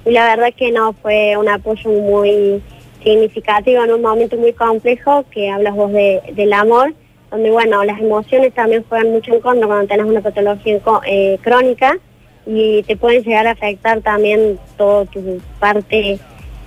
Y 0.06 0.12
la 0.12 0.36
verdad 0.36 0.54
que 0.56 0.72
no, 0.72 0.94
fue 0.94 1.36
un 1.36 1.50
apoyo 1.50 1.90
muy 1.90 2.62
significativo 3.04 3.84
en 3.84 3.94
un 3.94 4.02
momento 4.02 4.38
muy 4.38 4.54
complejo 4.54 5.26
que 5.32 5.50
hablas 5.50 5.76
vos 5.76 5.92
de, 5.92 6.22
del 6.34 6.54
amor, 6.54 6.94
donde 7.32 7.52
bueno, 7.52 7.84
las 7.84 8.00
emociones 8.00 8.54
también 8.54 8.86
juegan 8.88 9.12
mucho 9.12 9.34
en 9.34 9.42
contra 9.42 9.68
cuando 9.68 9.88
tenés 9.88 10.06
una 10.06 10.22
patología 10.22 10.80
eh, 11.06 11.38
crónica 11.42 11.98
y 12.46 12.84
te 12.84 12.96
pueden 12.96 13.24
llegar 13.24 13.48
a 13.48 13.52
afectar 13.52 14.02
también 14.02 14.58
toda 14.78 15.06
tu 15.06 15.42
parte 15.60 16.20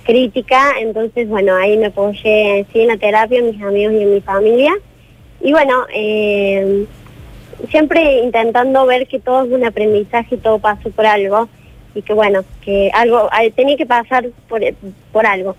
crítica, 0.03 0.73
entonces 0.79 1.27
bueno, 1.29 1.55
ahí 1.55 1.77
me 1.77 1.87
apoyé 1.87 2.65
sí 2.71 2.81
en 2.81 2.87
la 2.87 2.97
terapia, 2.97 3.39
en 3.39 3.51
mis 3.51 3.61
amigos 3.61 3.93
y 3.93 4.01
en 4.03 4.13
mi 4.13 4.21
familia. 4.21 4.73
Y 5.41 5.51
bueno, 5.51 5.73
eh, 5.93 6.85
siempre 7.69 8.21
intentando 8.23 8.85
ver 8.85 9.07
que 9.07 9.19
todo 9.19 9.45
es 9.45 9.51
un 9.51 9.63
aprendizaje 9.65 10.35
y 10.35 10.37
todo 10.37 10.59
pasó 10.59 10.89
por 10.91 11.05
algo 11.05 11.47
y 11.95 12.01
que 12.01 12.13
bueno, 12.13 12.43
que 12.63 12.89
algo 12.93 13.29
tenía 13.55 13.75
que 13.77 13.85
pasar 13.85 14.27
por, 14.47 14.61
por 15.11 15.25
algo. 15.25 15.55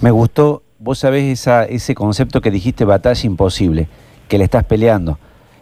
Me 0.00 0.10
gustó, 0.10 0.62
vos 0.78 0.98
sabés 0.98 1.24
esa, 1.24 1.64
ese 1.64 1.94
concepto 1.94 2.40
que 2.40 2.50
dijiste, 2.50 2.84
batalla 2.84 3.26
imposible, 3.26 3.88
que 4.28 4.38
le 4.38 4.44
estás 4.44 4.64
peleando. 4.64 5.18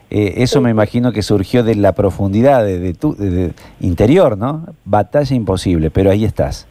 Eh, 0.09 0.35
eso 0.37 0.59
Sí. 0.59 0.63
me 0.63 0.69
imagino 0.69 1.11
que 1.11 1.21
surgió 1.21 1.63
de 1.63 1.75
la 1.75 1.91
profundidad 1.91 2.63
de, 2.63 2.79
de 2.79 2.93
tu 2.93 3.15
de- 3.15 3.29
de 3.29 3.53
interior, 3.81 4.37
¿no? 4.37 4.65
Batalla 4.85 5.35
imposible, 5.35 5.89
pero 5.89 6.11
ahí 6.11 6.23
estás. 6.23 6.65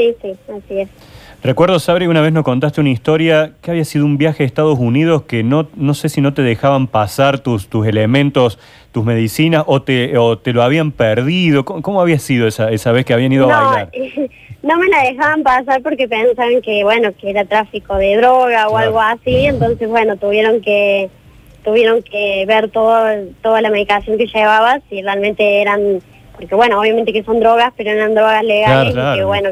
Sí, 0.00 0.14
sí, 0.22 0.32
así 0.48 0.80
es. 0.80 0.88
Recuerdo, 1.42 1.78
Sabri, 1.78 2.06
una 2.06 2.20
vez 2.20 2.32
nos 2.32 2.44
contaste 2.44 2.80
una 2.82 2.90
historia 2.90 3.52
que 3.62 3.70
había 3.70 3.84
sido 3.84 4.04
un 4.04 4.18
viaje 4.18 4.42
a 4.42 4.46
Estados 4.46 4.78
Unidos 4.78 5.22
que 5.22 5.42
no, 5.42 5.68
no 5.74 5.94
sé 5.94 6.10
si 6.10 6.20
no 6.20 6.34
te 6.34 6.42
dejaban 6.42 6.86
pasar 6.86 7.38
tus, 7.38 7.68
tus 7.68 7.86
elementos, 7.86 8.58
tus 8.92 9.04
medicinas, 9.04 9.64
o 9.66 9.80
te, 9.80 10.18
o 10.18 10.36
te 10.38 10.52
lo 10.52 10.62
habían 10.62 10.92
perdido. 10.92 11.64
¿Cómo, 11.64 11.80
cómo 11.80 12.00
había 12.02 12.18
sido 12.18 12.46
esa, 12.46 12.70
esa 12.70 12.92
vez 12.92 13.06
que 13.06 13.14
habían 13.14 13.32
ido 13.32 13.50
a 13.50 13.56
bailar? 13.62 13.90
no 14.62 14.76
me 14.78 14.88
la 14.88 15.02
dejaban 15.04 15.42
pasar 15.42 15.80
porque 15.82 16.06
pensaban 16.08 16.60
que 16.60 16.84
bueno, 16.84 17.10
que 17.18 17.30
era 17.30 17.44
tráfico 17.46 17.96
de 17.96 18.16
droga 18.16 18.68
o 18.68 18.72
Claro. 18.72 18.76
algo 18.86 19.00
así, 19.00 19.46
entonces 19.46 19.88
bueno, 19.88 20.16
tuvieron 20.16 20.60
que 20.60 21.08
tuvieron 21.64 22.02
que 22.02 22.44
ver 22.46 22.70
todo, 22.70 23.06
toda 23.42 23.60
la 23.62 23.70
medicación 23.70 24.16
que 24.18 24.26
llevaba, 24.26 24.80
si 24.88 25.02
realmente 25.02 25.60
eran, 25.62 26.00
porque 26.32 26.54
bueno, 26.54 26.78
obviamente 26.80 27.12
que 27.14 27.22
son 27.22 27.38
drogas, 27.40 27.72
pero 27.76 27.90
eran 27.90 28.14
drogas 28.14 28.42
legales 28.44 28.92
Claro, 28.94 29.14
y 29.14 29.18
que 29.18 29.24
bueno, 29.24 29.48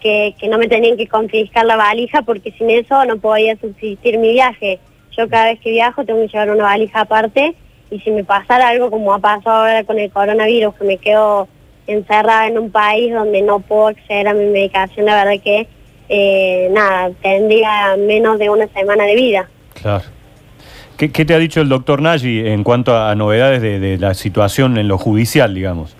que, 0.00 0.34
que 0.38 0.48
no 0.48 0.58
me 0.58 0.68
tenían 0.68 0.96
que 0.96 1.06
confiscar 1.06 1.66
la 1.66 1.76
valija 1.76 2.22
porque 2.22 2.52
sin 2.52 2.70
eso 2.70 3.04
no 3.04 3.18
podía 3.18 3.56
subsistir 3.56 4.18
mi 4.18 4.32
viaje. 4.32 4.78
Yo 5.16 5.28
cada 5.28 5.46
vez 5.46 5.60
que 5.60 5.70
viajo 5.70 6.04
tengo 6.04 6.20
que 6.20 6.28
llevar 6.28 6.50
una 6.50 6.64
valija 6.64 7.00
aparte 7.00 7.54
y 7.90 8.00
si 8.00 8.10
me 8.10 8.24
pasara 8.24 8.68
algo 8.68 8.90
como 8.90 9.14
ha 9.14 9.18
pasado 9.18 9.64
ahora 9.64 9.84
con 9.84 9.98
el 9.98 10.10
coronavirus, 10.10 10.74
que 10.74 10.84
me 10.84 10.96
quedo 10.98 11.48
encerrada 11.86 12.48
en 12.48 12.58
un 12.58 12.70
país 12.70 13.12
donde 13.12 13.42
no 13.42 13.60
puedo 13.60 13.88
acceder 13.88 14.28
a 14.28 14.34
mi 14.34 14.46
medicación, 14.46 15.06
la 15.06 15.24
verdad 15.24 15.42
que 15.42 15.68
eh, 16.08 16.68
nada, 16.72 17.10
tendría 17.22 17.96
menos 17.96 18.38
de 18.38 18.50
una 18.50 18.66
semana 18.68 19.04
de 19.04 19.14
vida. 19.14 19.48
Claro. 19.80 20.04
¿Qué, 20.96 21.08
te 21.08 21.34
ha 21.34 21.38
dicho 21.38 21.60
el 21.60 21.68
doctor 21.68 22.00
Nagy 22.00 22.48
en 22.48 22.64
cuanto 22.64 22.96
a 22.96 23.14
novedades 23.14 23.60
de, 23.60 23.78
de 23.78 23.98
la 23.98 24.14
situación 24.14 24.78
en 24.78 24.88
lo 24.88 24.96
judicial, 24.96 25.54
digamos? 25.54 25.94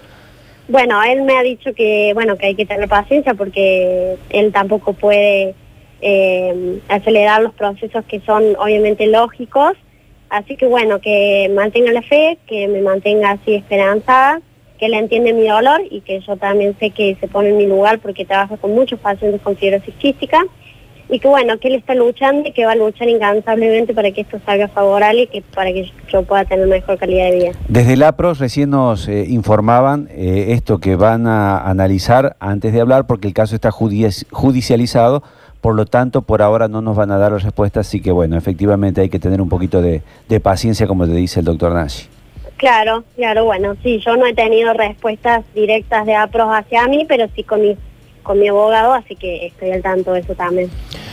Bueno, 0.68 1.00
él 1.04 1.22
me 1.22 1.36
ha 1.36 1.42
dicho 1.42 1.72
que 1.74 2.12
bueno 2.14 2.36
que 2.36 2.46
hay 2.46 2.54
que 2.54 2.66
tener 2.66 2.88
paciencia 2.88 3.34
porque 3.34 4.16
él 4.30 4.52
tampoco 4.52 4.94
puede 4.94 5.54
eh, 6.00 6.80
acelerar 6.88 7.42
los 7.42 7.54
procesos 7.54 8.04
que 8.06 8.20
son 8.20 8.56
obviamente 8.58 9.06
lógicos. 9.06 9.72
Así 10.28 10.56
que 10.56 10.66
bueno, 10.66 11.00
que 11.00 11.50
mantenga 11.54 11.92
la 11.92 12.02
fe, 12.02 12.38
que 12.48 12.66
me 12.66 12.82
mantenga 12.82 13.30
así 13.30 13.54
esperanzada, 13.54 14.40
que 14.78 14.86
él 14.86 14.94
entiende 14.94 15.32
mi 15.32 15.46
dolor 15.46 15.82
y 15.88 16.00
que 16.00 16.20
yo 16.20 16.36
también 16.36 16.76
sé 16.80 16.90
que 16.90 17.16
se 17.20 17.28
pone 17.28 17.50
en 17.50 17.58
mi 17.58 17.66
lugar 17.66 18.00
porque 18.00 18.24
trabajo 18.24 18.56
con 18.56 18.74
muchos 18.74 18.98
pacientes 18.98 19.40
con 19.40 19.56
fibrosis 19.56 19.94
quística 19.94 20.44
y 21.08 21.18
que 21.20 21.28
bueno, 21.28 21.58
que 21.58 21.68
él 21.68 21.74
está 21.76 21.94
luchando 21.94 22.48
y 22.48 22.52
que 22.52 22.64
va 22.66 22.72
a 22.72 22.76
luchar 22.76 23.08
incansablemente 23.08 23.94
para 23.94 24.10
que 24.10 24.22
esto 24.22 24.38
salga 24.44 24.68
favorable 24.68 25.22
y 25.22 25.26
que 25.28 25.42
para 25.42 25.72
que 25.72 25.90
yo 26.12 26.22
pueda 26.24 26.44
tener 26.44 26.66
mejor 26.66 26.98
calidad 26.98 27.30
de 27.30 27.36
vida. 27.38 27.52
Desde 27.68 27.92
el 27.92 28.02
APROS 28.02 28.38
recién 28.38 28.70
nos 28.70 29.06
eh, 29.08 29.24
informaban 29.28 30.08
eh, 30.10 30.46
esto 30.48 30.78
que 30.78 30.96
van 30.96 31.26
a 31.26 31.58
analizar 31.58 32.36
antes 32.40 32.72
de 32.72 32.80
hablar 32.80 33.06
porque 33.06 33.28
el 33.28 33.34
caso 33.34 33.54
está 33.54 33.70
judici- 33.70 34.26
judicializado, 34.30 35.22
por 35.60 35.74
lo 35.74 35.86
tanto 35.86 36.22
por 36.22 36.42
ahora 36.42 36.68
no 36.68 36.80
nos 36.82 36.96
van 36.96 37.10
a 37.10 37.18
dar 37.18 37.32
la 37.32 37.38
respuesta, 37.38 37.80
así 37.80 38.00
que 38.00 38.10
bueno, 38.12 38.36
efectivamente 38.36 39.00
hay 39.00 39.08
que 39.08 39.18
tener 39.18 39.40
un 39.40 39.48
poquito 39.48 39.82
de, 39.82 40.02
de 40.28 40.40
paciencia 40.40 40.86
como 40.86 41.06
te 41.06 41.12
dice 41.12 41.40
el 41.40 41.46
doctor 41.46 41.72
Nashi. 41.72 42.08
Claro, 42.56 43.04
claro, 43.16 43.44
bueno, 43.44 43.74
sí, 43.82 44.00
yo 44.04 44.16
no 44.16 44.26
he 44.26 44.32
tenido 44.34 44.72
respuestas 44.72 45.44
directas 45.54 46.06
de 46.06 46.14
APROS 46.14 46.48
hacia 46.52 46.86
mí, 46.88 47.04
pero 47.06 47.26
sí 47.36 47.42
con 47.42 47.60
mi, 47.60 47.76
con 48.26 48.40
mi 48.40 48.48
abogado, 48.48 48.92
así 48.92 49.14
que 49.14 49.46
estoy 49.46 49.70
al 49.70 49.82
tanto 49.82 50.12
de 50.12 50.20
eso 50.20 50.34
también. 50.34 50.68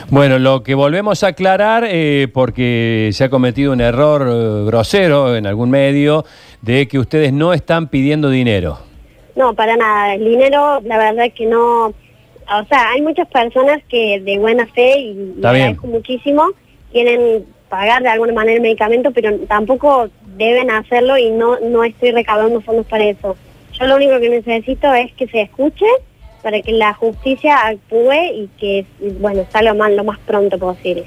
Bueno, 0.09 0.39
lo 0.39 0.63
que 0.63 0.73
volvemos 0.73 1.23
a 1.23 1.27
aclarar, 1.27 1.85
eh, 1.87 2.27
porque 2.33 3.11
se 3.13 3.23
ha 3.23 3.29
cometido 3.29 3.71
un 3.71 3.81
error 3.81 4.27
eh, 4.27 4.65
grosero 4.65 5.35
en 5.35 5.45
algún 5.45 5.69
medio, 5.69 6.25
de 6.61 6.87
que 6.87 6.97
ustedes 6.97 7.31
no 7.31 7.53
están 7.53 7.87
pidiendo 7.87 8.29
dinero. 8.29 8.79
No, 9.35 9.53
para 9.53 9.77
nada, 9.77 10.15
el 10.15 10.25
dinero, 10.25 10.81
la 10.85 10.97
verdad 10.97 11.25
que 11.35 11.45
no, 11.45 11.85
o 11.87 12.65
sea, 12.67 12.91
hay 12.91 13.01
muchas 13.01 13.27
personas 13.27 13.81
que 13.87 14.19
de 14.19 14.39
buena 14.39 14.65
fe 14.67 14.97
y, 14.97 15.33
Está 15.35 15.51
bien. 15.51 15.63
agradezco 15.63 15.87
muchísimo, 15.87 16.49
quieren 16.91 17.45
pagar 17.69 18.01
de 18.01 18.09
alguna 18.09 18.33
manera 18.33 18.55
el 18.55 18.61
medicamento, 18.61 19.11
pero 19.11 19.37
tampoco 19.47 20.09
deben 20.35 20.71
hacerlo 20.71 21.17
y 21.17 21.29
no, 21.29 21.59
no 21.59 21.83
estoy 21.83 22.11
recaudando 22.11 22.61
fondos 22.61 22.85
para 22.87 23.05
eso. 23.05 23.35
Yo 23.79 23.87
lo 23.87 23.95
único 23.95 24.19
que 24.19 24.29
necesito 24.29 24.93
es 24.93 25.11
que 25.13 25.27
se 25.27 25.41
escuche 25.41 25.85
para 26.43 26.61
que 26.61 26.73
la 26.73 26.93
justicia 26.93 27.55
actúe 27.65 28.13
y 28.35 28.49
que, 28.59 28.85
bueno, 29.19 29.43
salga 29.51 29.73
lo 29.89 30.03
más 30.03 30.19
pronto 30.19 30.59
posible. 30.59 31.05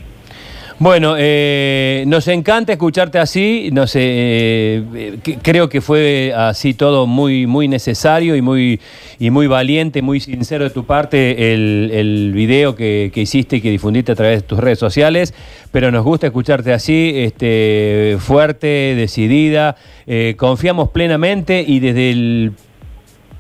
Bueno, 0.79 1.15
eh, 1.17 2.05
nos 2.07 2.29
encanta 2.29 2.73
escucharte 2.73 3.19
así, 3.19 3.73
eh, 3.95 5.19
creo 5.41 5.71
que 5.71 5.81
fue 5.81 6.35
así 6.37 6.75
todo 6.75 7.07
muy, 7.07 7.47
muy 7.47 7.67
necesario 7.67 8.37
y 8.37 8.43
muy, 8.43 8.79
y 9.19 9.31
muy 9.31 9.47
valiente, 9.47 10.03
muy 10.03 10.21
sincero 10.21 10.65
de 10.65 10.71
tu 10.71 10.85
parte 10.85 11.55
el, 11.55 11.91
el 11.95 12.33
video 12.35 12.77
que, 12.77 13.11
que 13.15 13.23
hiciste 13.23 13.57
y 13.57 13.61
que 13.63 13.71
difundiste 13.71 14.13
a 14.13 14.17
través 14.17 14.43
de 14.43 14.47
tus 14.47 14.59
redes 14.59 14.79
sociales, 14.79 15.33
pero 15.73 15.91
nos 15.91 16.05
gusta 16.05 16.27
escucharte 16.27 16.75
así, 16.75 17.13
este, 17.15 18.19
fuerte, 18.21 18.95
decidida, 18.97 19.77
eh, 20.07 20.35
confiamos 20.37 20.91
plenamente 20.91 21.65
y 21.67 21.81
desde 21.81 22.11
el 22.11 22.53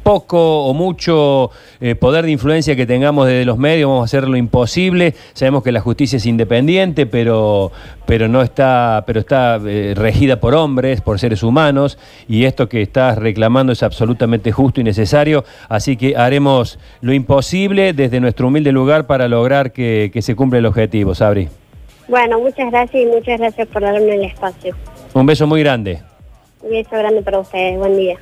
poco 0.07 0.67
o 0.67 0.73
mucho 0.73 1.51
eh, 1.81 1.97
poder 1.97 2.27
de 2.27 2.31
influencia 2.31 2.77
que 2.77 2.87
tengamos 2.87 3.27
desde 3.27 3.45
los 3.45 3.59
medios, 3.59 3.91
vamos 3.91 4.03
a 4.03 4.05
hacer 4.05 4.29
lo 4.29 4.37
imposible. 4.37 5.15
Sabemos 5.33 5.65
que 5.65 5.73
la 5.73 5.81
justicia 5.81 6.19
es 6.19 6.27
independiente, 6.27 7.07
pero, 7.07 7.73
pero 8.07 8.29
no 8.29 8.41
está, 8.41 9.03
pero 9.05 9.19
está 9.19 9.59
eh, 9.67 9.95
regida 9.97 10.39
por 10.39 10.55
hombres, 10.55 11.01
por 11.01 11.19
seres 11.19 11.43
humanos, 11.43 11.99
y 12.29 12.45
esto 12.45 12.69
que 12.69 12.83
estás 12.83 13.19
reclamando 13.19 13.73
es 13.73 13.83
absolutamente 13.83 14.53
justo 14.53 14.81
y 14.81 14.85
necesario. 14.85 15.45
Así 15.69 15.97
que 15.97 16.17
haremos 16.17 16.79
lo 17.01 17.13
imposible 17.13 17.93
desde 17.93 18.21
nuestro 18.21 18.47
humilde 18.47 18.71
lugar 18.71 19.09
para 19.09 19.27
lograr 19.27 19.73
que, 19.73 20.13
que 20.13 20.23
se 20.23 20.37
cumpla 20.37 20.61
el 20.61 20.67
objetivo, 20.67 21.17
Sabri. 21.17 21.49
Bueno, 22.07 22.39
muchas 22.39 22.71
gracias 22.71 23.03
y 23.03 23.07
muchas 23.07 23.41
gracias 23.41 23.67
por 23.67 23.83
darme 23.83 24.15
el 24.15 24.23
espacio. 24.23 24.73
Un 25.15 25.27
beso 25.27 25.49
muy 25.49 25.65
grande. 25.65 25.99
Un 26.63 26.71
beso 26.71 26.91
grande 26.91 27.23
para 27.23 27.41
ustedes. 27.41 27.77
Buen 27.77 27.97
día. 27.97 28.17